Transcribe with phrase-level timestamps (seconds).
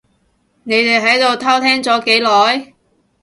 [0.63, 2.73] 你哋喺度偷聽咗幾耐？